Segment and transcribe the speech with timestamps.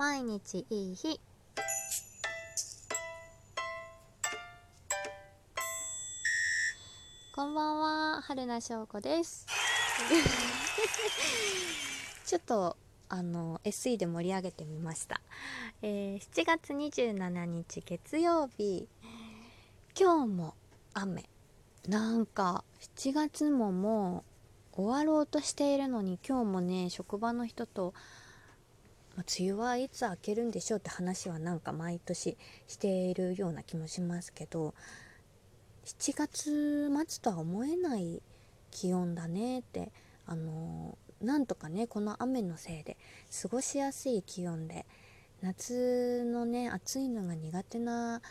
[0.00, 1.20] 毎日いい日。
[7.34, 9.44] こんばんは春名翔子です。
[12.24, 12.78] ちょっと
[13.10, 15.20] あの SE で盛り上げてみました、
[15.82, 18.88] えー、7月27日月曜日。
[19.94, 20.54] 今日も
[20.94, 21.28] 雨。
[21.86, 22.64] なんか
[22.96, 24.24] 7月もも
[24.72, 27.92] う終わろうとしているのに今日もね職場の人と
[29.20, 34.74] ま梅雨はいつ明けるんでしょうって話はなんか毎年しているような気もしますけど
[35.84, 38.22] 7月末とは思えない
[38.70, 39.92] 気温だねって
[40.26, 42.96] あのなんとかねこの雨のせいで
[43.42, 44.86] 過ごしやすい気温で
[45.42, 48.22] 夏のね暑いのが苦手な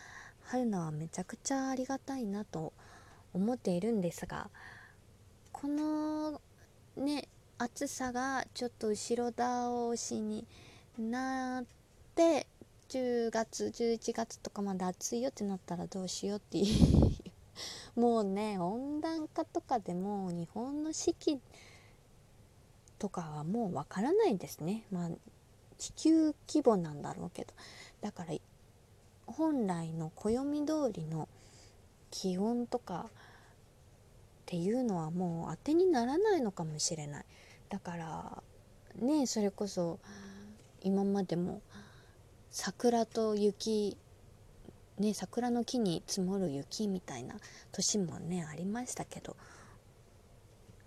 [0.43, 2.73] 春菜はめちゃくちゃありがたいなと
[3.33, 4.49] 思っているんですが
[5.51, 6.41] この
[6.97, 7.27] ね
[7.59, 10.47] 暑さがちょっと後ろ倒しに
[10.99, 11.65] なっ
[12.15, 12.47] て
[12.89, 17.09] 10月11月とかまで暑いよってなったらどうしようっていう。
[17.99, 21.39] もうね温暖化とかでも日本の四季
[22.97, 24.85] とかはもうわからないですね。
[24.91, 25.09] まあ
[25.77, 27.53] 地球規模なんだろうけど。
[28.01, 28.33] だから
[29.27, 31.29] 本来の暦通りの
[32.11, 33.13] 気温とかっ
[34.45, 37.25] ていうのはもう当てにならないのかもしれない。
[37.69, 38.43] だから
[38.95, 39.99] ねそれこそ
[40.83, 41.61] 今までも
[42.51, 43.97] 桜と雪
[44.97, 47.35] ね桜の木に積もる雪みたいな
[47.71, 49.35] 年もねありましたけど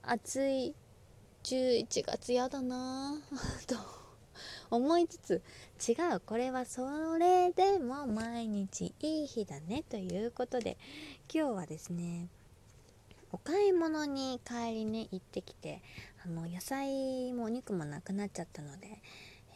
[0.02, 0.74] 暑い
[1.44, 3.20] 11月やだな
[3.66, 3.76] と
[4.70, 5.42] 思いつつ
[5.86, 10.78] 違うこれはそれでも毎日いい日だねということで
[11.32, 12.28] 今日はですね
[13.32, 15.82] お買い物に帰りね行ってきて
[16.24, 19.00] あの野菜もお肉もなくなっちゃったので、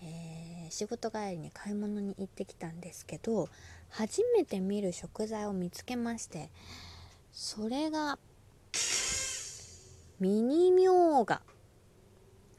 [0.06, 3.48] えー、仕事帰りに買い物に行ってきたんですけど
[3.90, 6.50] 初めて見る食材を見つけまして
[7.32, 8.18] それが
[10.18, 11.42] ミニミョウガ。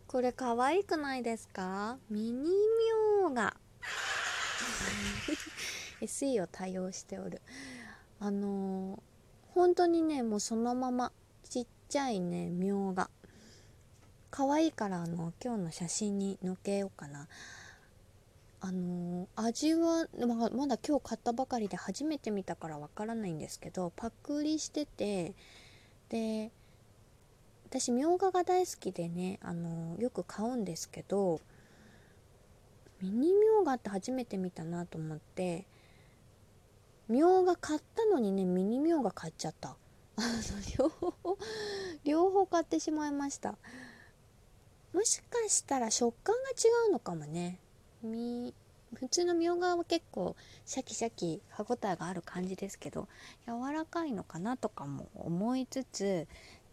[0.05, 1.97] これ可愛くないですか？
[2.09, 3.55] ミニミョウガ。
[6.01, 7.41] SE を多用しておる。
[8.19, 8.99] あのー、
[9.55, 11.11] 本当にねもうそのまま
[11.49, 13.09] ちっちゃいねみょうが
[14.29, 17.27] 可愛いからあの今日の写真に載っけようかな。
[18.59, 25.35] あの、味はままだ今日買ったばかりで初めて見たからわからないんですけどパクリしてて
[26.09, 26.51] で
[27.67, 31.39] 私みょうがが大好きでねあのよく買うんですけど
[32.99, 35.67] ミニみょうがって初めて見たなと思って
[37.07, 39.77] みょうが買ったのにねミニみょうが買っちゃった。
[40.79, 41.37] 両方
[42.03, 43.55] 両方買ってしまいました。
[44.97, 47.59] もしかしたら食感が違うのかもね。
[48.01, 48.51] み
[48.95, 50.35] 普通のみょうがは結構
[50.65, 53.07] シャキシャキ歯ごたえがある感じですけど
[53.45, 56.27] 柔らかいのかなとかも思いつつ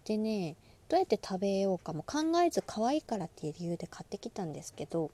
[0.06, 0.56] でね
[0.88, 2.02] どうやって食べようかも。
[2.02, 5.10] 考えず可愛いからっていう理由で買ってきたんですけど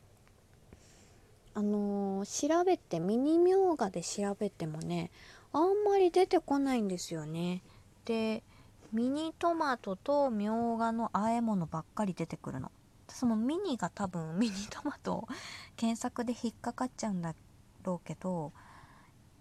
[1.54, 5.10] あのー、調べてミニみょうがで調べてもね
[5.52, 7.62] あんまり出てこないんですよね。
[8.04, 8.44] で
[8.92, 12.70] ミニトマトとみょうがの和え物ばっかり出てくるの。
[13.10, 15.28] そのミニが多分ミニトマト
[15.76, 17.34] 検索で引っかかっちゃうんだ
[17.82, 18.52] ろうけど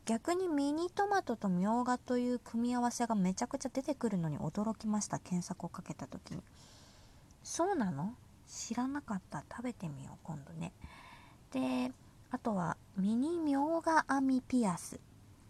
[0.05, 6.43] 逆にミニトマトとみょうがという組み合わせがめちゃくちゃ出てくるのに驚きました検索をかけた時に。
[7.43, 8.15] そうなの？
[8.47, 9.43] 知らなかった。
[9.49, 10.73] 食べてみよう今度ね。
[11.51, 11.93] で
[12.31, 14.99] あとはミニみょうが編みピアス。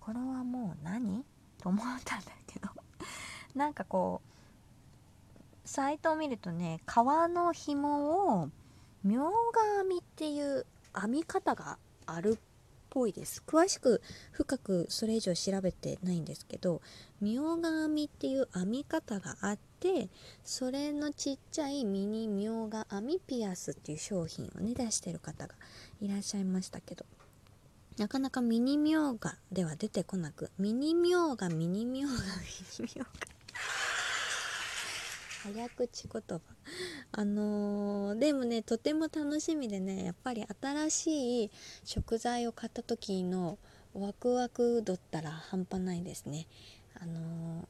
[0.02, 1.24] これはもう何？
[1.58, 2.70] と思ったんだけど。
[3.56, 4.29] なんかこう
[5.70, 8.50] サイトを見るとね革の紐を
[9.04, 10.66] みょうが編みっていう
[11.00, 12.40] 編み方があるっ
[12.90, 13.44] ぽいです。
[13.46, 16.82] 詳しく深くそれ以上調べてないんですけど
[17.22, 20.10] みょうが編みっていう編み方があって
[20.44, 25.54] それのちっちゃいミニみょうが編みピアスっていう商品をね出してる方が
[26.02, 27.06] いらっしゃいましたけど。
[28.00, 32.22] なかなかミニみょうがでは出てこなくミニみょうがミニみょうがミ
[32.80, 33.39] ニみょうが
[35.44, 36.40] 早口言葉。
[37.14, 41.52] あのー、でもねとても楽しみでねやっぱり新しい
[41.84, 43.58] 食材を買った時の
[43.94, 46.46] ワクワク度ったら半端ないですね。
[47.02, 47.68] あの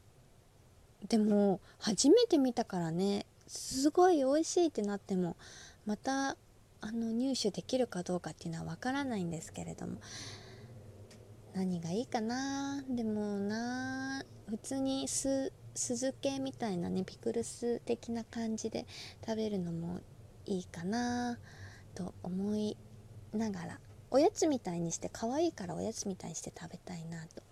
[1.06, 5.38] ー、でも初めて見たからねすごい美味しいってなっても
[5.86, 6.36] また
[6.81, 9.98] あの入手できるかどうかっていうのはわからないんですけれども。
[11.56, 12.83] 何がいいかな？
[12.88, 18.86] でもな普通に酢酢漬けみたいなねピクルス的な感じで
[19.25, 20.00] 食べるのも
[20.45, 21.38] いいかな
[21.95, 22.77] と思い
[23.33, 23.80] ながら
[24.12, 27.44] おやつみたいにして可愛いからおやつみたいにして食べたいなと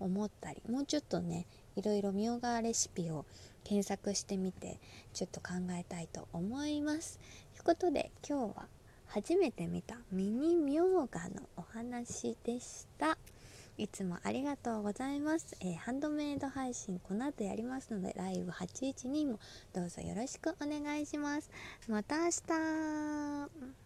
[0.00, 3.26] 思ったりもうちょっとねいろいろみょうがレシピを
[3.64, 4.80] 検索してみて
[5.12, 7.18] ちょっと考えたいと思います。
[7.54, 8.66] ということで今日は
[9.06, 13.18] 初めて見たミニみょうがのお話でした。
[13.78, 19.38] いつもありがとうございます、えー、ハンドメイド配信この後やりますのでライブ812も
[19.72, 21.48] どうぞよろしくお願いします。
[21.88, 23.78] また明日。